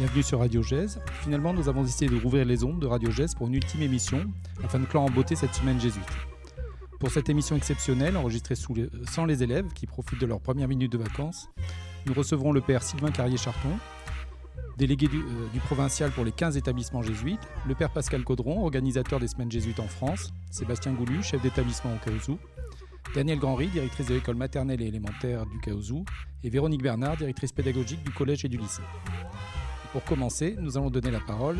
Bienvenue 0.00 0.22
sur 0.22 0.38
Radio 0.38 0.62
Gèse. 0.62 0.98
Finalement, 1.22 1.52
nous 1.52 1.68
avons 1.68 1.82
décidé 1.82 2.06
de 2.08 2.18
rouvrir 2.18 2.46
les 2.46 2.64
ondes 2.64 2.80
de 2.80 2.86
Radio 2.86 3.10
Gèse 3.10 3.34
pour 3.34 3.48
une 3.48 3.56
ultime 3.56 3.82
émission 3.82 4.32
afin 4.64 4.78
de 4.78 4.86
clore 4.86 5.02
en 5.02 5.10
beauté 5.10 5.36
cette 5.36 5.52
semaine 5.52 5.78
jésuite. 5.78 6.08
Pour 6.98 7.10
cette 7.10 7.28
émission 7.28 7.54
exceptionnelle, 7.54 8.16
enregistrée 8.16 8.54
sans 8.54 9.26
les 9.26 9.42
élèves 9.42 9.66
qui 9.74 9.84
profitent 9.84 10.18
de 10.18 10.24
leur 10.24 10.40
première 10.40 10.68
minute 10.68 10.90
de 10.90 10.96
vacances, 10.96 11.50
nous 12.06 12.14
recevrons 12.14 12.50
le 12.50 12.62
père 12.62 12.82
Sylvain 12.82 13.10
Carrier-Charton, 13.10 13.76
délégué 14.78 15.06
du, 15.06 15.18
euh, 15.18 15.48
du, 15.52 15.60
provincial 15.60 16.10
pour 16.12 16.24
les 16.24 16.32
15 16.32 16.56
établissements 16.56 17.02
jésuites, 17.02 17.46
le 17.68 17.74
père 17.74 17.90
Pascal 17.90 18.24
Caudron, 18.24 18.62
organisateur 18.62 19.20
des 19.20 19.28
semaines 19.28 19.52
jésuites 19.52 19.80
en 19.80 19.88
France, 19.88 20.32
Sébastien 20.50 20.94
Goulu, 20.94 21.22
chef 21.22 21.42
d'établissement 21.42 21.92
au 21.92 21.98
Caousou, 22.02 22.38
Daniel 23.14 23.38
Grandry, 23.38 23.66
directrice 23.66 24.06
de 24.06 24.14
l'école 24.14 24.36
maternelle 24.36 24.80
et 24.80 24.86
élémentaire 24.86 25.44
du 25.44 25.58
Caousou, 25.60 26.06
et 26.42 26.48
Véronique 26.48 26.82
Bernard, 26.82 27.18
directrice 27.18 27.52
pédagogique 27.52 28.02
du 28.02 28.12
collège 28.12 28.46
et 28.46 28.48
du 28.48 28.56
lycée. 28.56 28.80
Pour 29.92 30.04
commencer, 30.04 30.56
nous 30.60 30.76
allons 30.76 30.88
donner 30.88 31.10
la 31.10 31.18
parole 31.18 31.58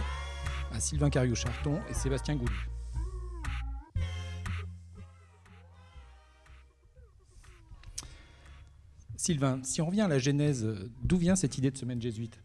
à 0.73 0.79
Sylvain 0.79 1.11
Cariou-Charton 1.11 1.81
et 1.91 1.95
Sébastien 1.95 2.37
Goulu. 2.37 2.69
Sylvain, 9.17 9.61
si 9.65 9.83
on 9.83 9.87
revient 9.87 10.03
à 10.03 10.09
la 10.09 10.21
genèse, 10.21 10.65
d'où 11.03 11.17
vient 11.17 11.35
cette 11.35 11.59
idée 11.59 11.73
de 11.73 11.77
semaine 11.77 12.01
jésuite? 12.01 12.39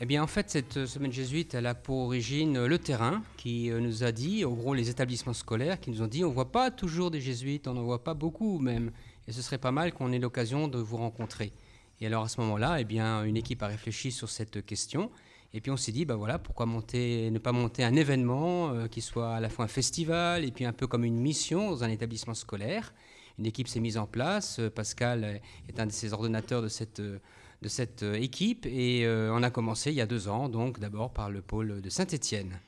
Eh 0.00 0.06
bien, 0.06 0.22
en 0.22 0.28
fait, 0.28 0.48
cette 0.48 0.86
semaine 0.86 1.12
jésuite, 1.12 1.54
elle 1.54 1.66
a 1.66 1.74
pour 1.74 1.98
origine 1.98 2.64
le 2.64 2.78
terrain 2.78 3.22
qui 3.36 3.70
euh, 3.70 3.80
nous 3.80 4.04
a 4.04 4.12
dit, 4.12 4.44
au 4.44 4.54
gros, 4.54 4.74
les 4.74 4.90
établissements 4.90 5.34
scolaires 5.34 5.80
qui 5.80 5.90
nous 5.90 6.02
ont 6.02 6.06
dit 6.06 6.24
on 6.24 6.28
ne 6.28 6.34
voit 6.34 6.52
pas 6.52 6.70
toujours 6.70 7.10
des 7.10 7.20
jésuites, 7.20 7.66
on 7.66 7.74
n'en 7.74 7.82
voit 7.82 8.04
pas 8.04 8.14
beaucoup 8.14 8.60
même, 8.60 8.92
et 9.26 9.32
ce 9.32 9.42
serait 9.42 9.58
pas 9.58 9.72
mal 9.72 9.92
qu'on 9.92 10.12
ait 10.12 10.18
l'occasion 10.20 10.68
de 10.68 10.78
vous 10.78 10.96
rencontrer. 10.96 11.52
Et 12.00 12.06
alors 12.06 12.24
à 12.24 12.28
ce 12.28 12.40
moment-là, 12.40 12.80
eh 12.80 12.84
bien, 12.84 13.24
une 13.24 13.36
équipe 13.36 13.62
a 13.62 13.66
réfléchi 13.66 14.10
sur 14.10 14.28
cette 14.28 14.64
question. 14.64 15.10
Et 15.52 15.60
puis 15.60 15.70
on 15.70 15.76
s'est 15.76 15.92
dit, 15.92 16.04
bah 16.04 16.14
voilà, 16.14 16.38
pourquoi 16.38 16.66
monter, 16.66 17.30
ne 17.30 17.38
pas 17.38 17.52
monter 17.52 17.82
un 17.82 17.94
événement 17.94 18.70
euh, 18.70 18.86
qui 18.86 19.00
soit 19.00 19.34
à 19.34 19.40
la 19.40 19.48
fois 19.48 19.64
un 19.64 19.68
festival 19.68 20.44
et 20.44 20.52
puis 20.52 20.64
un 20.64 20.72
peu 20.72 20.86
comme 20.86 21.04
une 21.04 21.18
mission 21.18 21.70
dans 21.70 21.84
un 21.84 21.90
établissement 21.90 22.34
scolaire. 22.34 22.94
Une 23.38 23.46
équipe 23.46 23.66
s'est 23.68 23.80
mise 23.80 23.98
en 23.98 24.06
place. 24.06 24.60
Euh, 24.60 24.70
Pascal 24.70 25.40
est 25.68 25.80
un 25.80 25.86
de 25.86 25.92
ces 25.92 26.12
ordonnateurs 26.12 26.62
de 26.62 26.68
cette, 26.68 27.00
de 27.00 27.68
cette 27.68 28.04
euh, 28.04 28.14
équipe 28.14 28.64
et 28.64 29.06
on 29.08 29.42
a 29.42 29.50
commencé 29.50 29.90
il 29.90 29.96
y 29.96 30.00
a 30.00 30.06
deux 30.06 30.28
ans, 30.28 30.48
donc 30.48 30.78
d'abord 30.78 31.12
par 31.12 31.30
le 31.30 31.42
pôle 31.42 31.82
de 31.82 31.90
Saint-Étienne. 31.90 32.60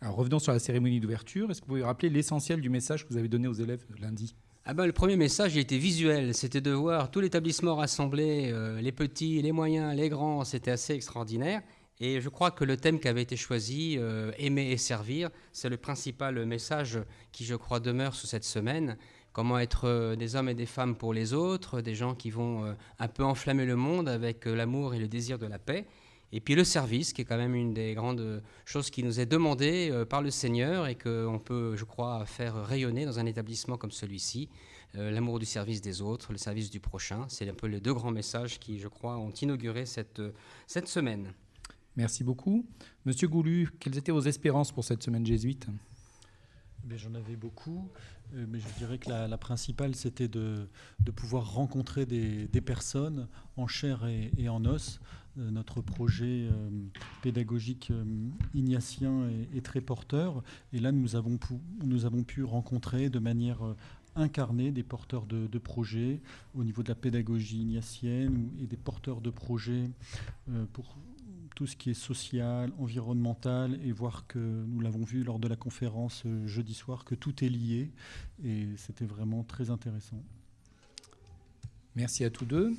Revenons 0.00 0.38
sur 0.38 0.52
la 0.52 0.60
cérémonie 0.60 1.00
d'ouverture. 1.00 1.50
Est-ce 1.50 1.60
que 1.60 1.66
vous 1.66 1.72
pouvez 1.72 1.82
rappeler 1.82 2.08
l'essentiel 2.08 2.60
du 2.60 2.70
message 2.70 3.04
que 3.04 3.12
vous 3.12 3.18
avez 3.18 3.28
donné 3.28 3.48
aux 3.48 3.54
élèves 3.54 3.84
lundi? 3.98 4.36
Ah 4.70 4.74
ben, 4.74 4.84
le 4.84 4.92
premier 4.92 5.16
message 5.16 5.56
était 5.56 5.78
visuel, 5.78 6.34
c'était 6.34 6.60
de 6.60 6.72
voir 6.72 7.10
tout 7.10 7.20
l'établissement 7.20 7.76
rassemblé, 7.76 8.50
euh, 8.52 8.82
les 8.82 8.92
petits, 8.92 9.40
les 9.40 9.50
moyens, 9.50 9.96
les 9.96 10.10
grands, 10.10 10.44
c'était 10.44 10.70
assez 10.70 10.92
extraordinaire. 10.92 11.62
Et 12.00 12.20
je 12.20 12.28
crois 12.28 12.50
que 12.50 12.64
le 12.64 12.76
thème 12.76 13.00
qui 13.00 13.08
avait 13.08 13.22
été 13.22 13.34
choisi, 13.34 13.96
euh, 13.96 14.30
aimer 14.36 14.70
et 14.70 14.76
servir, 14.76 15.30
c'est 15.52 15.70
le 15.70 15.78
principal 15.78 16.44
message 16.44 16.98
qui, 17.32 17.46
je 17.46 17.54
crois, 17.54 17.80
demeure 17.80 18.14
sous 18.14 18.26
cette 18.26 18.44
semaine. 18.44 18.98
Comment 19.32 19.58
être 19.58 19.88
euh, 19.88 20.16
des 20.16 20.36
hommes 20.36 20.50
et 20.50 20.54
des 20.54 20.66
femmes 20.66 20.96
pour 20.96 21.14
les 21.14 21.32
autres, 21.32 21.80
des 21.80 21.94
gens 21.94 22.14
qui 22.14 22.28
vont 22.28 22.76
un 22.98 23.08
peu 23.08 23.24
enflammer 23.24 23.64
le 23.64 23.76
monde 23.76 24.06
avec 24.06 24.44
l'amour 24.44 24.92
et 24.92 24.98
le 24.98 25.08
désir 25.08 25.38
de 25.38 25.46
la 25.46 25.58
paix. 25.58 25.86
Et 26.32 26.40
puis 26.40 26.54
le 26.54 26.64
service, 26.64 27.12
qui 27.12 27.22
est 27.22 27.24
quand 27.24 27.38
même 27.38 27.54
une 27.54 27.72
des 27.72 27.94
grandes 27.94 28.42
choses 28.66 28.90
qui 28.90 29.02
nous 29.02 29.18
est 29.18 29.26
demandée 29.26 29.88
euh, 29.90 30.04
par 30.04 30.20
le 30.20 30.30
Seigneur 30.30 30.86
et 30.86 30.94
qu'on 30.94 31.40
peut, 31.42 31.74
je 31.76 31.84
crois, 31.84 32.26
faire 32.26 32.66
rayonner 32.66 33.06
dans 33.06 33.18
un 33.18 33.26
établissement 33.26 33.78
comme 33.78 33.92
celui-ci. 33.92 34.48
Euh, 34.96 35.10
l'amour 35.10 35.38
du 35.38 35.46
service 35.46 35.80
des 35.80 36.02
autres, 36.02 36.32
le 36.32 36.38
service 36.38 36.70
du 36.70 36.80
prochain. 36.80 37.24
C'est 37.28 37.48
un 37.48 37.54
peu 37.54 37.66
les 37.66 37.80
deux 37.80 37.94
grands 37.94 38.10
messages 38.10 38.58
qui, 38.58 38.78
je 38.78 38.88
crois, 38.88 39.18
ont 39.18 39.30
inauguré 39.30 39.86
cette, 39.86 40.20
cette 40.66 40.88
semaine. 40.88 41.32
Merci 41.96 42.24
beaucoup. 42.24 42.64
Monsieur 43.04 43.28
Goulu, 43.28 43.70
quelles 43.80 43.98
étaient 43.98 44.12
vos 44.12 44.20
espérances 44.20 44.70
pour 44.70 44.84
cette 44.84 45.02
semaine 45.02 45.26
jésuite? 45.26 45.66
J'en 46.96 47.14
avais 47.14 47.36
beaucoup, 47.36 47.88
euh, 48.34 48.46
mais 48.48 48.60
je 48.60 48.66
dirais 48.78 48.98
que 48.98 49.10
la, 49.10 49.38
principale, 49.38 49.94
c'était 49.94 50.28
de, 50.28 50.68
pouvoir 51.14 51.52
rencontrer 51.52 52.06
des, 52.06 52.60
personnes 52.60 53.28
en 53.56 53.66
chair 53.66 54.06
et, 54.06 54.48
en 54.48 54.64
os, 54.64 55.00
euh, 55.38 55.50
notre 55.50 55.80
projet 55.80 56.48
euh, 56.50 56.70
pédagogique 57.22 57.92
ignatien 58.54 59.28
est, 59.54 59.64
très 59.64 59.80
porteur. 59.80 60.42
Et 60.72 60.78
là, 60.78 60.92
nous 60.92 61.16
avons, 61.16 61.36
pu, 61.36 61.54
nous 61.84 62.04
avons 62.04 62.24
pu 62.24 62.42
rencontrer 62.42 63.10
de 63.10 63.18
manière 63.18 63.60
incarnée 64.16 64.72
des 64.72 64.82
porteurs 64.82 65.26
de, 65.26 65.58
projets 65.58 66.20
au 66.54 66.64
niveau 66.64 66.82
de 66.82 66.88
la 66.88 66.94
pédagogie 66.94 67.60
ignatienne 67.60 68.50
et 68.60 68.66
des 68.66 68.76
porteurs 68.76 69.20
de 69.20 69.30
projets 69.30 69.90
pour 70.72 70.96
tout 71.58 71.66
ce 71.66 71.74
qui 71.74 71.90
est 71.90 71.94
social, 71.94 72.72
environnemental, 72.78 73.80
et 73.82 73.90
voir 73.90 74.28
que 74.28 74.38
nous 74.38 74.78
l'avons 74.78 75.02
vu 75.02 75.24
lors 75.24 75.40
de 75.40 75.48
la 75.48 75.56
conférence 75.56 76.22
jeudi 76.46 76.72
soir, 76.72 77.04
que 77.04 77.16
tout 77.16 77.44
est 77.44 77.48
lié. 77.48 77.90
Et 78.44 78.68
c'était 78.76 79.06
vraiment 79.06 79.42
très 79.42 79.68
intéressant. 79.68 80.22
Merci 81.96 82.22
à 82.22 82.30
tous 82.30 82.44
deux. 82.44 82.76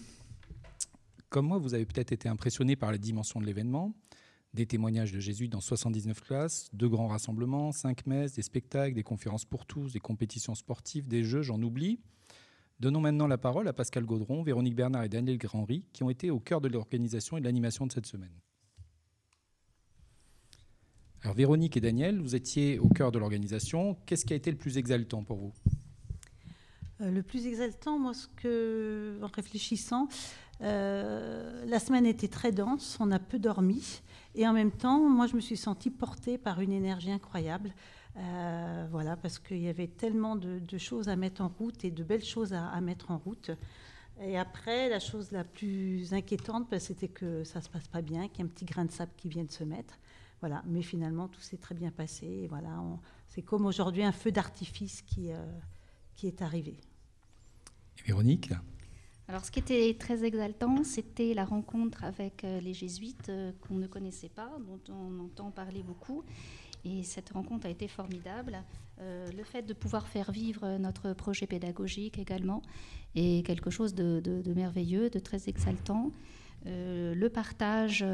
Comme 1.27 1.47
moi, 1.47 1.57
vous 1.57 1.73
avez 1.73 1.85
peut-être 1.85 2.13
été 2.13 2.29
impressionné 2.29 2.77
par 2.77 2.93
la 2.93 2.97
dimension 2.97 3.41
de 3.41 3.45
l'événement, 3.45 3.93
des 4.53 4.65
témoignages 4.65 5.11
de 5.11 5.19
Jésus 5.19 5.49
dans 5.49 5.59
79 5.59 6.21
classes, 6.21 6.69
deux 6.71 6.87
grands 6.87 7.09
rassemblements, 7.09 7.73
cinq 7.73 8.07
messes, 8.07 8.31
des 8.31 8.43
spectacles, 8.43 8.95
des 8.95 9.03
conférences 9.03 9.43
pour 9.43 9.65
tous, 9.65 9.91
des 9.91 9.99
compétitions 9.99 10.55
sportives, 10.55 11.05
des 11.05 11.25
jeux, 11.25 11.41
j'en 11.41 11.61
oublie. 11.61 11.99
Donnons 12.79 13.01
maintenant 13.01 13.27
la 13.27 13.37
parole 13.37 13.67
à 13.67 13.73
Pascal 13.73 14.05
Gaudron, 14.05 14.41
Véronique 14.41 14.75
Bernard 14.75 15.03
et 15.03 15.09
Daniel 15.09 15.37
Grandry, 15.37 15.83
qui 15.91 16.03
ont 16.03 16.09
été 16.09 16.31
au 16.31 16.39
cœur 16.39 16.61
de 16.61 16.69
l'organisation 16.69 17.35
et 17.35 17.41
de 17.41 17.45
l'animation 17.45 17.85
de 17.85 17.91
cette 17.91 18.05
semaine. 18.05 18.31
Alors 21.23 21.35
Véronique 21.35 21.75
et 21.75 21.81
Daniel, 21.81 22.19
vous 22.19 22.35
étiez 22.35 22.79
au 22.79 22.87
cœur 22.87 23.11
de 23.11 23.19
l'organisation. 23.19 23.97
Qu'est-ce 24.05 24.25
qui 24.25 24.33
a 24.33 24.37
été 24.37 24.51
le 24.51 24.57
plus 24.57 24.77
exaltant 24.77 25.23
pour 25.23 25.37
vous? 25.37 25.53
Euh, 27.01 27.11
Le 27.11 27.21
plus 27.23 27.45
exaltant, 27.45 27.99
moi, 27.99 28.13
ce 28.13 28.27
que, 28.37 29.19
en 29.21 29.27
réfléchissant, 29.27 30.07
euh, 30.61 31.65
la 31.65 31.79
semaine 31.79 32.05
était 32.05 32.29
très 32.29 32.53
dense, 32.53 32.97
on 33.01 33.11
a 33.11 33.19
peu 33.19 33.37
dormi. 33.37 34.01
Et 34.35 34.47
en 34.47 34.53
même 34.53 34.71
temps, 34.71 35.09
moi, 35.09 35.27
je 35.27 35.35
me 35.35 35.41
suis 35.41 35.57
sentie 35.57 35.89
portée 35.89 36.37
par 36.37 36.61
une 36.61 36.71
énergie 36.71 37.11
incroyable. 37.11 37.73
Euh, 38.17 38.87
voilà, 38.89 39.17
parce 39.17 39.39
qu'il 39.39 39.59
y 39.59 39.67
avait 39.67 39.87
tellement 39.87 40.37
de, 40.37 40.77
choses 40.77 41.09
à 41.09 41.17
mettre 41.17 41.41
en 41.41 41.49
route 41.49 41.83
et 41.83 41.91
de 41.91 42.03
belles 42.03 42.23
choses 42.23 42.53
à, 42.53 42.79
mettre 42.79 43.11
en 43.11 43.17
route. 43.17 43.51
Et 44.21 44.37
après, 44.37 44.89
la 44.89 44.99
chose 44.99 45.31
la 45.31 45.43
plus 45.43 46.13
inquiétante, 46.13 46.67
bah, 46.71 46.79
c'était 46.79 47.07
que 47.09 47.43
ça 47.43 47.61
se 47.61 47.69
passe 47.69 47.87
pas 47.89 48.01
bien, 48.01 48.29
qu'il 48.29 48.39
y 48.39 48.41
a 48.41 48.45
un 48.45 48.49
petit 48.49 48.65
grain 48.65 48.85
de 48.85 48.91
sable 48.91 49.11
qui 49.17 49.27
vient 49.27 49.43
de 49.43 49.51
se 49.51 49.65
mettre. 49.65 49.97
Voilà, 50.39 50.63
mais 50.65 50.81
finalement, 50.81 51.27
tout 51.27 51.41
s'est 51.41 51.57
très 51.57 51.75
bien 51.75 51.91
passé. 51.91 52.25
Et 52.25 52.47
voilà, 52.47 52.81
c'est 53.27 53.41
comme 53.41 53.65
aujourd'hui 53.65 54.03
un 54.03 54.11
feu 54.11 54.31
d'artifice 54.31 55.01
qui, 55.01 55.31
euh, 55.31 55.37
qui 56.15 56.27
est 56.27 56.41
arrivé. 56.41 56.79
Et 57.97 58.07
Véronique? 58.07 58.51
Alors, 59.29 59.45
ce 59.45 59.51
qui 59.51 59.59
était 59.59 59.95
très 59.99 60.23
exaltant, 60.23 60.83
c'était 60.83 61.35
la 61.35 61.45
rencontre 61.45 62.03
avec 62.03 62.43
euh, 62.43 62.59
les 62.61 62.73
jésuites 62.73 63.29
euh, 63.29 63.51
qu'on 63.61 63.75
ne 63.75 63.85
connaissait 63.85 64.29
pas, 64.29 64.49
dont 64.65 64.79
on 64.91 65.19
entend 65.19 65.51
parler 65.51 65.83
beaucoup. 65.83 66.23
Et 66.83 67.03
cette 67.03 67.29
rencontre 67.29 67.67
a 67.67 67.69
été 67.69 67.87
formidable. 67.87 68.63
Euh, 69.01 69.29
le 69.31 69.43
fait 69.43 69.61
de 69.61 69.73
pouvoir 69.73 70.07
faire 70.07 70.31
vivre 70.31 70.77
notre 70.77 71.13
projet 71.13 71.45
pédagogique 71.45 72.17
également 72.17 72.63
est 73.13 73.45
quelque 73.45 73.69
chose 73.69 73.93
de, 73.93 74.19
de 74.19 74.53
merveilleux, 74.53 75.11
de 75.11 75.19
très 75.19 75.47
exaltant. 75.47 76.11
Le 76.65 77.27
partage 77.27 78.05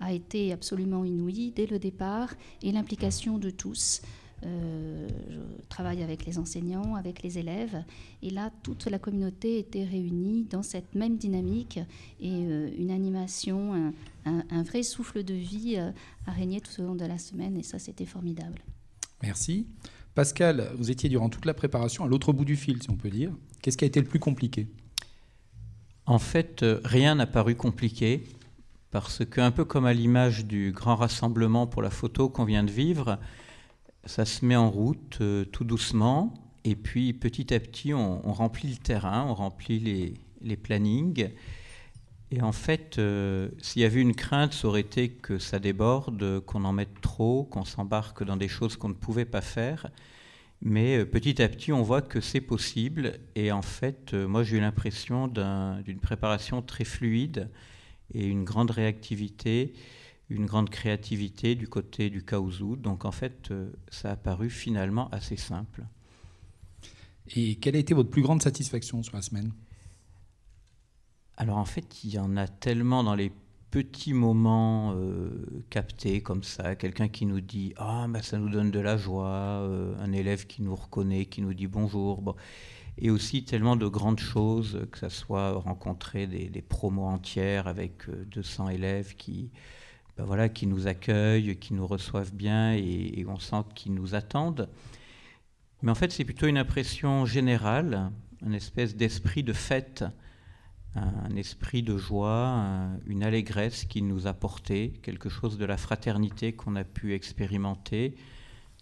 a 0.00 0.12
été 0.12 0.52
absolument 0.52 1.04
inouï 1.04 1.52
dès 1.54 1.66
le 1.66 1.78
départ 1.78 2.34
et 2.62 2.72
l'implication 2.72 3.38
de 3.38 3.50
tous. 3.50 4.02
Euh, 4.46 5.08
je 5.28 5.38
travaille 5.68 6.02
avec 6.02 6.24
les 6.24 6.38
enseignants, 6.38 6.94
avec 6.94 7.22
les 7.22 7.38
élèves. 7.38 7.84
Et 8.22 8.30
là, 8.30 8.50
toute 8.62 8.86
la 8.86 8.98
communauté 8.98 9.58
était 9.58 9.84
réunie 9.84 10.44
dans 10.44 10.62
cette 10.62 10.94
même 10.94 11.16
dynamique 11.16 11.78
et 12.20 12.44
euh, 12.46 12.70
une 12.78 12.90
animation, 12.90 13.92
un, 14.24 14.62
vrai 14.62 14.82
souffle 14.82 15.22
de 15.24 15.34
vie 15.34 15.76
euh, 15.76 15.90
a 16.26 16.32
régné 16.32 16.60
tout 16.60 16.80
au 16.80 16.86
long 16.86 16.94
de 16.94 17.04
la 17.04 17.18
semaine. 17.18 17.56
Et 17.56 17.62
ça, 17.62 17.78
c'était 17.78 18.06
formidable. 18.06 18.62
Merci. 19.22 19.66
Pascal, 20.14 20.70
vous 20.76 20.90
étiez 20.90 21.08
durant 21.08 21.28
toute 21.28 21.44
la 21.44 21.54
préparation 21.54 22.04
à 22.04 22.08
l'autre 22.08 22.32
bout 22.32 22.44
du 22.44 22.56
fil, 22.56 22.82
si 22.82 22.90
on 22.90 22.96
peut 22.96 23.10
dire. 23.10 23.32
Qu'est-ce 23.62 23.76
qui 23.76 23.84
a 23.84 23.86
été 23.86 24.00
le 24.00 24.06
plus 24.06 24.18
compliqué? 24.18 24.66
En 26.10 26.18
fait, 26.18 26.64
rien 26.82 27.14
n'a 27.14 27.28
paru 27.28 27.54
compliqué 27.54 28.24
parce 28.90 29.24
que, 29.24 29.40
un 29.40 29.52
peu 29.52 29.64
comme 29.64 29.86
à 29.86 29.92
l'image 29.92 30.44
du 30.44 30.72
grand 30.72 30.96
rassemblement 30.96 31.68
pour 31.68 31.82
la 31.82 31.90
photo 31.90 32.28
qu'on 32.28 32.44
vient 32.44 32.64
de 32.64 32.70
vivre, 32.72 33.20
ça 34.04 34.24
se 34.24 34.44
met 34.44 34.56
en 34.56 34.68
route 34.68 35.18
euh, 35.20 35.44
tout 35.44 35.62
doucement, 35.62 36.34
et 36.64 36.74
puis 36.74 37.12
petit 37.12 37.54
à 37.54 37.60
petit, 37.60 37.94
on, 37.94 38.32
remplit 38.32 38.70
le 38.70 38.78
terrain, 38.78 39.24
on 39.28 39.34
remplit 39.34 39.78
les, 39.78 40.14
les 40.40 40.56
plannings. 40.56 41.28
Et 42.32 42.42
en 42.42 42.50
fait, 42.50 42.98
euh, 42.98 43.48
s'il 43.62 43.82
y 43.82 43.84
avait 43.84 44.00
une 44.00 44.16
crainte, 44.16 44.52
ça 44.52 44.66
aurait 44.66 44.80
été 44.80 45.10
que 45.10 45.38
ça 45.38 45.60
déborde, 45.60 46.40
qu'on 46.40 46.64
en 46.64 46.72
mette 46.72 47.00
trop, 47.00 47.44
qu'on 47.44 47.64
s'embarque 47.64 48.24
dans 48.24 48.36
des 48.36 48.48
choses 48.48 48.76
qu'on 48.76 48.88
ne 48.88 48.94
pouvait 48.94 49.26
pas 49.26 49.42
faire. 49.42 49.86
Mais 50.62 50.98
euh, 50.98 51.06
petit 51.06 51.40
à 51.42 51.48
petit, 51.48 51.72
on 51.72 51.82
voit 51.82 52.02
que 52.02 52.20
c'est 52.20 52.40
possible. 52.40 53.18
Et 53.34 53.52
en 53.52 53.62
fait, 53.62 54.14
moi, 54.14 54.42
j'ai 54.42 54.58
eu 54.58 54.60
l'impression 54.60 55.28
d'une 55.28 56.00
préparation 56.00 56.62
très 56.62 56.84
fluide 56.84 57.50
et 58.12 58.26
une 58.26 58.44
grande 58.44 58.70
réactivité, 58.70 59.72
une 60.28 60.46
grande 60.46 60.70
créativité 60.70 61.54
du 61.54 61.68
côté 61.68 62.10
du 62.10 62.24
Kaouzou. 62.24 62.76
Donc 62.76 63.04
en 63.04 63.12
fait, 63.12 63.50
euh, 63.50 63.72
ça 63.90 64.12
a 64.12 64.16
paru 64.16 64.50
finalement 64.50 65.08
assez 65.10 65.36
simple. 65.36 65.84
Et 67.34 67.56
quelle 67.56 67.76
a 67.76 67.78
été 67.78 67.94
votre 67.94 68.10
plus 68.10 68.22
grande 68.22 68.42
satisfaction 68.42 69.02
sur 69.02 69.16
la 69.16 69.22
semaine? 69.22 69.52
Alors 71.36 71.58
en 71.58 71.64
fait, 71.64 72.04
il 72.04 72.10
y 72.10 72.18
en 72.18 72.36
a 72.36 72.46
tellement 72.46 73.02
dans 73.02 73.14
les 73.14 73.32
petits 73.70 74.12
moments 74.12 74.94
euh, 74.94 75.30
captés 75.70 76.22
comme 76.22 76.42
ça, 76.42 76.74
quelqu'un 76.74 77.08
qui 77.08 77.26
nous 77.26 77.40
dit 77.40 77.72
ah 77.76 78.06
ben 78.08 78.22
ça 78.22 78.38
nous 78.38 78.48
donne 78.48 78.70
de 78.70 78.80
la 78.80 78.96
joie, 78.96 79.28
euh, 79.28 79.94
un 80.00 80.12
élève 80.12 80.46
qui 80.46 80.62
nous 80.62 80.74
reconnaît, 80.74 81.26
qui 81.26 81.42
nous 81.42 81.54
dit 81.54 81.66
bonjour, 81.66 82.36
et 82.98 83.10
aussi 83.10 83.44
tellement 83.44 83.76
de 83.76 83.86
grandes 83.86 84.20
choses, 84.20 84.86
que 84.90 84.98
ce 84.98 85.08
soit 85.08 85.52
rencontrer 85.52 86.26
des, 86.26 86.62
promos 86.62 87.06
entières 87.06 87.68
avec 87.68 88.10
200 88.10 88.70
élèves 88.70 89.16
qui 89.16 89.50
ben 90.16 90.24
voilà 90.24 90.48
qui 90.48 90.66
nous 90.66 90.86
accueillent, 90.86 91.56
qui 91.56 91.72
nous 91.72 91.86
reçoivent 91.86 92.34
bien 92.34 92.74
et, 92.74 93.20
et 93.20 93.26
on 93.26 93.38
sent 93.38 93.62
qu'ils 93.74 93.94
nous 93.94 94.14
attendent. 94.14 94.68
Mais 95.82 95.90
en 95.90 95.94
fait, 95.94 96.12
c'est 96.12 96.24
plutôt 96.24 96.46
une 96.46 96.58
impression 96.58 97.24
générale, 97.24 98.10
une 98.44 98.54
espèce 98.54 98.96
d'esprit 98.96 99.42
de 99.42 99.52
fête, 99.52 100.04
un 100.94 101.36
esprit 101.36 101.82
de 101.82 101.96
joie, 101.96 102.90
une 103.06 103.22
allégresse 103.22 103.84
qui 103.84 104.02
nous 104.02 104.26
a 104.26 104.34
porté, 104.34 104.92
quelque 105.02 105.28
chose 105.28 105.58
de 105.58 105.64
la 105.64 105.76
fraternité 105.76 106.52
qu'on 106.52 106.74
a 106.76 106.84
pu 106.84 107.14
expérimenter, 107.14 108.16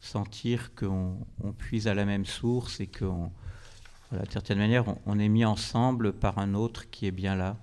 sentir 0.00 0.74
qu'on 0.74 1.18
puise 1.58 1.86
à 1.86 1.94
la 1.94 2.04
même 2.04 2.24
source 2.24 2.80
et 2.80 2.86
qu'on, 2.86 3.30
voilà, 4.10 4.24
d'une 4.24 4.32
certaine 4.32 4.58
manière, 4.58 4.84
on, 5.06 5.18
est 5.18 5.28
mis 5.28 5.44
ensemble 5.44 6.12
par 6.12 6.38
un 6.38 6.54
autre 6.54 6.88
qui 6.90 7.06
est 7.06 7.12
bien 7.12 7.36
là. 7.36 7.58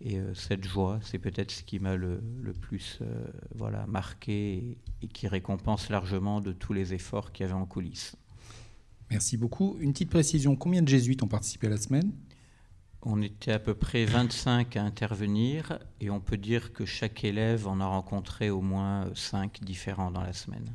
Et 0.00 0.18
euh, 0.18 0.34
cette 0.34 0.64
joie, 0.64 1.00
c'est 1.02 1.18
peut-être 1.18 1.50
ce 1.50 1.62
qui 1.62 1.78
m'a 1.78 1.96
le, 1.96 2.20
plus 2.60 2.98
euh, 3.00 3.26
voilà, 3.54 3.86
marqué 3.86 4.54
et, 4.54 4.78
et 5.02 5.08
qui 5.08 5.26
récompense 5.26 5.88
largement 5.88 6.40
de 6.40 6.52
tous 6.52 6.74
les 6.74 6.94
efforts 6.94 7.32
qu'il 7.32 7.44
y 7.44 7.48
avait 7.48 7.58
en 7.58 7.66
coulisses. 7.66 8.14
Merci 9.10 9.36
beaucoup. 9.36 9.76
Une 9.80 9.92
petite 9.92 10.10
précision, 10.10 10.56
combien 10.56 10.82
de 10.82 10.88
jésuites 10.88 11.22
ont 11.22 11.28
participé 11.28 11.66
à 11.66 11.70
la 11.70 11.76
semaine? 11.76 12.12
On 13.06 13.20
était 13.20 13.52
à 13.52 13.58
peu 13.58 13.74
près 13.74 14.06
25 14.06 14.76
à 14.76 14.82
intervenir 14.82 15.78
et 16.00 16.08
on 16.08 16.20
peut 16.20 16.38
dire 16.38 16.72
que 16.72 16.86
chaque 16.86 17.22
élève 17.22 17.68
en 17.68 17.78
a 17.80 17.86
rencontré 17.86 18.48
au 18.48 18.62
moins 18.62 19.10
5 19.14 19.62
différents 19.62 20.10
dans 20.10 20.22
la 20.22 20.32
semaine. 20.32 20.74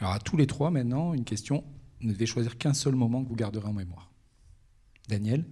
Alors 0.00 0.12
à 0.12 0.18
tous 0.18 0.36
les 0.36 0.48
trois 0.48 0.72
maintenant, 0.72 1.14
une 1.14 1.24
question. 1.24 1.62
Vous 2.00 2.08
ne 2.08 2.12
devez 2.12 2.26
choisir 2.26 2.58
qu'un 2.58 2.74
seul 2.74 2.96
moment 2.96 3.22
que 3.22 3.28
vous 3.28 3.36
garderez 3.36 3.68
en 3.68 3.72
mémoire. 3.72 4.10
Daniel? 5.08 5.44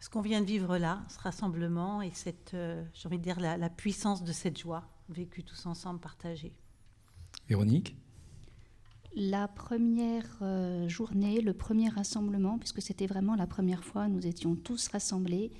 Ce 0.00 0.08
qu'on 0.08 0.22
vient 0.22 0.40
de 0.40 0.46
vivre 0.46 0.78
là, 0.78 1.02
ce 1.10 1.18
rassemblement 1.18 2.00
et 2.00 2.10
cette, 2.14 2.54
euh, 2.54 2.82
j'ai 2.94 3.08
envie 3.08 3.18
de 3.18 3.22
dire, 3.22 3.40
la, 3.40 3.58
la 3.58 3.68
puissance 3.68 4.24
de 4.24 4.32
cette 4.32 4.58
joie 4.58 4.88
vécue 5.10 5.44
tous 5.44 5.66
ensemble, 5.66 6.00
partagée. 6.00 6.54
Véronique? 7.48 7.96
La 9.16 9.48
première 9.48 10.28
euh, 10.42 10.88
journée, 10.88 11.40
le 11.40 11.54
premier 11.54 11.88
rassemblement, 11.88 12.58
puisque 12.58 12.82
c'était 12.82 13.06
vraiment 13.06 13.34
la 13.34 13.46
première 13.46 13.82
fois, 13.82 14.08
nous 14.08 14.26
étions 14.26 14.54
tous 14.54 14.88
rassemblés 14.88 15.52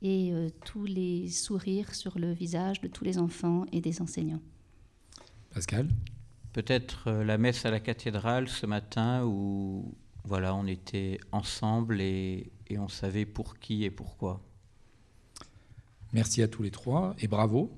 et 0.00 0.32
euh, 0.32 0.48
tous 0.64 0.86
les 0.86 1.28
sourires 1.28 1.94
sur 1.94 2.18
le 2.18 2.32
visage 2.32 2.80
de 2.80 2.88
tous 2.88 3.04
les 3.04 3.18
enfants 3.18 3.66
et 3.70 3.82
des 3.82 4.00
enseignants. 4.00 4.40
Pascal? 5.52 5.88
Peut-être 6.54 7.08
euh, 7.08 7.24
la 7.24 7.36
messe 7.36 7.66
à 7.66 7.70
la 7.70 7.80
cathédrale 7.80 8.48
ce 8.48 8.64
matin 8.64 9.24
où 9.26 9.94
voilà, 10.24 10.54
on 10.54 10.66
était 10.66 11.20
ensemble 11.32 12.00
et, 12.00 12.50
et 12.68 12.78
on 12.78 12.88
savait 12.88 13.26
pour 13.26 13.58
qui 13.58 13.84
et 13.84 13.90
pourquoi. 13.90 14.40
Merci 16.14 16.42
à 16.42 16.48
tous 16.48 16.62
les 16.62 16.70
trois 16.70 17.14
et 17.18 17.28
bravo. 17.28 17.70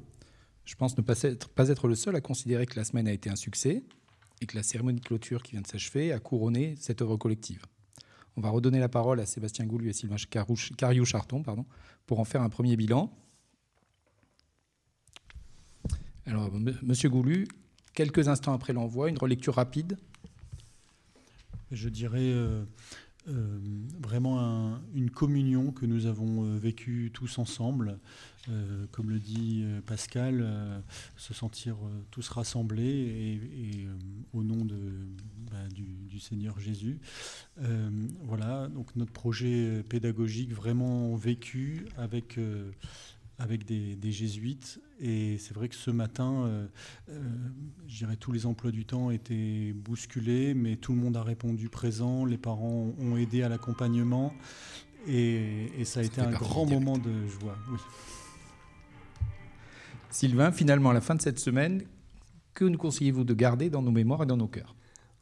Je 0.65 0.77
pense 0.77 0.97
ne 0.97 1.03
pas 1.03 1.21
être, 1.23 1.49
pas 1.49 1.69
être 1.69 1.89
le 1.89 1.97
seul 1.97 2.15
à 2.15 2.21
considérer 2.21 2.67
que 2.67 2.77
la 2.77 2.85
semaine 2.85 3.09
a 3.09 3.13
été 3.13 3.31
un 3.31 3.37
succès 3.37 3.83
que 4.47 4.57
la 4.57 4.63
cérémonie 4.63 5.01
de 5.01 5.05
clôture 5.05 5.43
qui 5.43 5.53
vient 5.53 5.61
de 5.61 5.67
s'achever 5.67 6.13
a 6.13 6.19
couronné 6.19 6.75
cette 6.79 7.03
œuvre 7.03 7.17
collective. 7.17 7.65
On 8.37 8.41
va 8.41 8.51
redonner 8.51 8.81
la 8.81 8.89
parole 8.89 9.21
à 9.21 9.27
Sébastien 9.27 9.65
Goulu 9.65 9.89
et 9.89 9.93
Sylvain 9.93 10.17
Cariou-Charton 10.77 11.43
pour 12.07 12.21
en 12.21 12.25
faire 12.25 12.43
un 12.43 12.49
premier 12.49 12.77
bilan. 12.77 13.13
Alors, 16.27 16.51
Monsieur 16.83 17.11
Goulu, 17.11 17.47
quelques 17.93 18.29
instants 18.29 18.55
après 18.55 18.73
l'envoi, 18.73 19.09
une 19.09 19.19
relecture 19.19 19.55
rapide. 19.55 19.99
Je 21.71 21.89
dirais 21.89 22.21
euh, 22.21 22.65
euh, 23.29 23.59
vraiment 24.15 24.79
une 24.95 25.11
communion 25.11 25.73
que 25.73 25.87
nous 25.87 26.07
avons 26.07 26.45
euh, 26.45 26.57
vécue 26.57 27.11
tous 27.13 27.39
ensemble. 27.39 27.99
Euh, 28.49 28.87
comme 28.93 29.11
le 29.11 29.19
dit 29.19 29.65
Pascal, 29.87 30.47
se 31.17 31.33
sentir 31.33 31.77
tous 32.11 32.29
rassemblés 32.29 32.85
et, 32.85 33.89
au 34.35 34.43
nom 34.45 34.65
de, 34.65 34.77
bah, 35.51 35.67
du, 35.75 36.21
Seigneur 36.21 36.61
Jésus. 36.61 37.01
voilà, 38.23 38.69
donc 38.69 38.95
notre 38.97 39.13
projet 39.13 39.83
pédagogique 39.89 40.53
vraiment 40.53 41.17
vécu 41.17 41.87
avec 41.97 42.39
avec 43.39 43.65
des, 43.65 44.13
jésuites. 44.13 44.81
Et 45.01 45.39
c'est 45.39 45.55
vrai 45.55 45.69
que 45.69 45.75
ce 45.75 45.91
matin, 45.91 46.45
euh, 46.45 46.67
euh, 47.11 47.21
je 47.87 47.99
dirais 47.99 48.17
tous 48.17 48.33
les 48.33 48.47
emplois 48.47 48.71
du 48.71 48.85
temps 48.85 49.11
étaient 49.11 49.73
bousculés, 49.73 50.55
mais 50.55 50.77
tout 50.77 50.93
le 50.93 50.99
monde 50.99 51.17
a 51.17 51.23
répondu 51.23 51.69
présent. 51.69 52.25
Les 52.25 52.39
parents 52.39 52.93
ont 52.99 53.17
aidé 53.17 53.43
à 53.43 53.49
l'accompagnement. 53.49 54.33
Et, 55.07 55.85
ça 55.85 56.01
a 56.01 56.03
été 56.03 56.21
un 56.21 56.31
grand 56.31 56.65
moment 56.65 56.97
de 56.97 57.27
joie. 57.27 57.57
Sylvain, 60.11 60.53
finalement, 60.53 60.91
à 60.91 60.95
la 60.95 61.01
fin 61.01 61.15
de 61.15 61.21
cette 61.21 61.39
semaine, 61.39 61.83
que 62.55 62.65
nous 62.65 62.79
conseillez-vous 62.79 63.25
de 63.25 63.35
garder 63.35 63.69
dans 63.69 63.83
nos 63.83 63.91
mémoires 63.91 64.23
et 64.23 64.27
dans 64.27 64.37
nos 64.37 64.47
cœurs? 64.47 64.75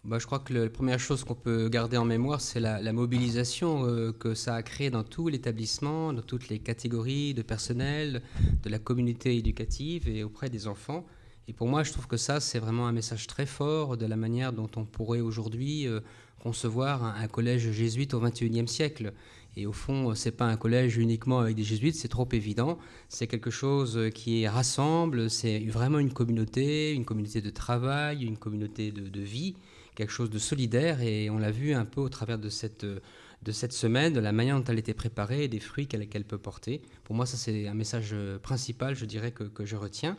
Bah, 0.04 0.18
je 0.18 0.26
crois 0.26 0.40
que 0.40 0.52
la 0.52 0.68
première 0.68 0.98
chose 0.98 1.22
qu'on 1.22 1.36
peut 1.36 1.68
garder 1.68 1.96
en 1.96 2.04
mémoire, 2.04 2.40
c'est 2.40 2.58
la, 2.58 2.92
mobilisation 2.92 3.86
euh, 3.86 4.10
que 4.10 4.34
ça 4.34 4.56
a 4.56 4.62
créée 4.64 4.90
dans 4.90 5.04
tout 5.04 5.28
l'établissement, 5.28 6.12
dans 6.12 6.22
toutes 6.22 6.48
les 6.48 6.58
catégories 6.58 7.34
de 7.34 7.42
personnel, 7.42 8.20
de 8.64 8.68
la 8.68 8.80
communauté 8.80 9.36
éducative 9.36 10.08
et 10.08 10.24
auprès 10.24 10.50
des 10.50 10.66
enfants. 10.66 11.06
Et 11.46 11.52
pour 11.52 11.68
moi, 11.68 11.84
je 11.84 11.92
trouve 11.92 12.08
que 12.08 12.16
ça, 12.16 12.40
c'est 12.40 12.58
vraiment 12.58 12.88
un 12.88 12.92
message 12.92 13.28
très 13.28 13.46
fort 13.46 13.96
de 13.96 14.04
la 14.04 14.16
manière 14.16 14.52
dont 14.52 14.70
on 14.74 14.84
pourrait 14.84 15.20
aujourd'hui 15.20 15.86
euh, 15.86 16.00
concevoir 16.40 17.04
un, 17.04 17.28
collège 17.28 17.70
jésuite 17.70 18.12
au 18.12 18.20
XXIe 18.20 18.66
siècle. 18.66 19.12
Et 19.54 19.66
au 19.66 19.72
fond, 19.72 20.16
c'est 20.16 20.32
pas 20.32 20.46
un 20.46 20.56
collège 20.56 20.96
uniquement 20.96 21.38
avec 21.38 21.54
des 21.54 21.62
jésuites, 21.62 21.94
c'est 21.94 22.08
trop 22.08 22.28
évident. 22.32 22.76
C'est 23.08 23.28
quelque 23.28 23.50
chose 23.50 24.10
qui 24.12 24.48
rassemble, 24.48 25.30
c'est 25.30 25.60
vraiment 25.60 26.00
une 26.00 26.12
communauté, 26.12 26.92
une 26.92 27.04
communauté 27.04 27.40
de 27.40 27.50
travail, 27.50 28.24
une 28.24 28.38
communauté 28.38 28.90
de 28.90 29.20
vie 29.20 29.54
quelque 29.94 30.12
chose 30.12 30.30
de 30.30 30.38
solidaire 30.38 31.00
et 31.02 31.30
on 31.30 31.38
l'a 31.38 31.50
vu 31.50 31.74
un 31.74 31.84
peu 31.84 32.00
au 32.00 32.08
travers 32.08 32.38
de 32.38 32.48
cette, 32.48 32.84
de 32.84 33.52
cette 33.52 33.72
semaine, 33.72 34.12
de 34.12 34.20
la 34.20 34.32
manière 34.32 34.58
dont 34.58 34.64
elle 34.64 34.78
était 34.78 34.94
préparée 34.94 35.44
et 35.44 35.48
des 35.48 35.60
fruits 35.60 35.86
qu'elle 35.86 36.24
peut 36.24 36.38
porter. 36.38 36.82
Pour 37.04 37.14
moi, 37.14 37.26
ça 37.26 37.36
c'est 37.36 37.68
un 37.68 37.74
message 37.74 38.14
principal, 38.42 38.94
je 38.94 39.04
dirais, 39.04 39.32
que, 39.32 39.44
que, 39.44 39.64
je 39.64 39.76
retiens. 39.76 40.16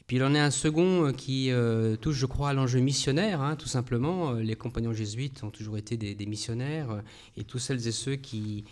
Et 0.00 0.04
puis 0.06 0.16
il 0.16 0.24
en 0.24 0.34
est 0.34 0.40
un 0.40 0.50
second 0.50 1.06
euh, 1.06 1.12
qui 1.12 1.50
euh, 1.50 1.96
touche, 1.96 2.16
je 2.16 2.26
crois, 2.26 2.50
à 2.50 2.52
l'enjeu 2.52 2.80
missionnaire, 2.80 3.40
hein, 3.40 3.56
tout 3.56 3.68
simplement. 3.68 4.32
Euh, 4.32 4.40
les 4.40 4.56
compagnons 4.56 4.92
jésuites 4.92 5.44
ont 5.44 5.50
toujours 5.50 5.78
été 5.78 5.96
des, 5.96 6.26
missionnaires 6.26 7.02
et 7.36 7.44
tous 7.44 7.58
celles 7.58 7.86
et 7.86 7.92
ceux 7.92 8.16
qui, 8.16 8.64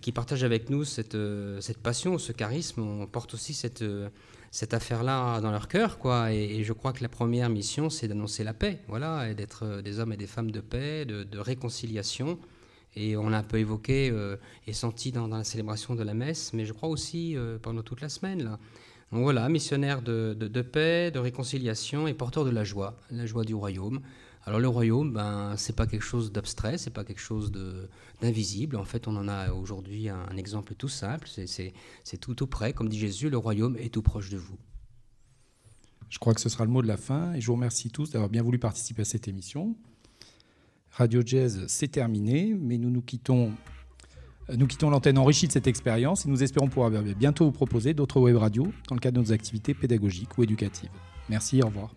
qui 0.00 0.12
partagent 0.12 0.44
avec 0.44 0.70
nous 0.70 0.84
cette, 0.84 1.16
cette 1.60 1.78
passion, 1.78 2.18
ce 2.18 2.32
charisme, 2.32 2.82
on 2.82 3.06
porte 3.06 3.34
aussi 3.34 3.52
cette 3.52 3.84
cette 4.52 4.74
affaire-là 4.74 5.40
dans 5.40 5.50
leur 5.50 5.66
cœur, 5.66 5.98
quoi. 5.98 6.30
Et, 6.30 6.62
je 6.62 6.72
crois 6.74 6.92
que 6.92 7.02
la 7.02 7.08
première 7.08 7.48
mission, 7.48 7.88
c'est 7.88 8.06
d'annoncer 8.06 8.44
la 8.44 8.52
paix, 8.52 8.80
voilà, 8.86 9.30
et 9.30 9.34
d'être 9.34 9.64
euh, 9.64 9.82
des 9.82 9.98
hommes 9.98 10.12
et 10.12 10.18
des 10.18 10.26
femmes 10.26 10.50
de 10.50 10.60
paix, 10.60 11.06
de, 11.06 11.38
réconciliation. 11.38 12.38
Et 12.94 13.16
on 13.16 13.30
l'a 13.30 13.38
un 13.38 13.42
peu 13.42 13.58
évoqué 13.58 14.10
euh, 14.12 14.36
et 14.66 14.74
senti 14.74 15.10
dans, 15.10 15.26
la 15.26 15.42
célébration 15.42 15.94
de 15.94 16.02
la 16.02 16.12
messe, 16.12 16.52
mais 16.52 16.66
je 16.66 16.74
crois 16.74 16.90
aussi 16.90 17.34
euh, 17.34 17.56
pendant 17.60 17.82
toute 17.82 18.02
la 18.02 18.10
semaine, 18.10 18.44
là. 18.44 18.58
Donc 19.10 19.22
voilà, 19.22 19.46
missionnaire 19.50 20.00
de, 20.00 20.34
de, 20.38 20.62
paix, 20.62 21.10
de 21.10 21.18
réconciliation 21.18 22.06
et 22.06 22.14
porteur 22.14 22.46
de 22.46 22.50
la 22.50 22.64
joie, 22.64 22.96
la 23.10 23.26
joie 23.26 23.44
du 23.44 23.54
royaume. 23.54 24.00
Alors 24.44 24.58
le 24.58 24.68
royaume, 24.68 25.12
ben, 25.12 25.54
c'est 25.56 25.76
pas 25.76 25.86
quelque 25.86 26.04
chose 26.04 26.32
d'abstrait, 26.32 26.76
c'est 26.76 26.90
pas 26.90 27.04
quelque 27.04 27.20
chose 27.20 27.52
d'invisible. 28.20 28.76
En 28.76 28.84
fait, 28.84 29.06
on 29.06 29.16
en 29.16 29.28
a 29.28 29.52
aujourd'hui 29.52 30.08
un, 30.08 30.36
exemple 30.36 30.74
tout 30.74 30.88
simple, 30.88 31.28
c'est 31.28 32.18
tout 32.20 32.34
tout 32.34 32.48
près. 32.48 32.72
Comme 32.72 32.88
dit 32.88 32.98
Jésus, 32.98 33.30
le 33.30 33.38
royaume 33.38 33.76
est 33.76 33.92
tout 33.92 34.02
proche 34.02 34.30
de 34.30 34.38
vous. 34.38 34.58
Je 36.08 36.18
crois 36.18 36.34
que 36.34 36.40
ce 36.40 36.48
sera 36.48 36.64
le 36.64 36.70
mot 36.70 36.82
de 36.82 36.88
la 36.88 36.96
fin 36.96 37.32
et 37.34 37.40
je 37.40 37.46
vous 37.46 37.54
remercie 37.54 37.90
tous 37.90 38.10
d'avoir 38.10 38.28
bien 38.28 38.42
voulu 38.42 38.58
participer 38.58 39.02
à 39.02 39.04
cette 39.04 39.28
émission. 39.28 39.76
Radio 40.90 41.22
Jazz, 41.24 41.64
c'est 41.68 41.88
terminé, 41.88 42.54
mais 42.58 42.76
nous 42.76 42.90
nous 42.90 43.00
quittons, 43.00 43.52
nous 44.54 44.66
quittons 44.66 44.90
l'antenne 44.90 45.16
enrichie 45.16 45.46
de 45.46 45.52
cette 45.52 45.68
expérience 45.68 46.26
et 46.26 46.28
nous 46.28 46.42
espérons 46.42 46.68
pouvoir 46.68 46.90
bientôt 46.90 47.46
vous 47.46 47.52
proposer 47.52 47.94
d'autres 47.94 48.20
web 48.20 48.36
radios 48.36 48.72
dans 48.88 48.96
le 48.96 49.00
cadre 49.00 49.22
de 49.22 49.26
nos 49.26 49.32
activités 49.32 49.72
pédagogiques 49.72 50.36
ou 50.36 50.42
éducatives. 50.42 50.90
Merci, 51.30 51.62
au 51.62 51.66
revoir. 51.66 51.94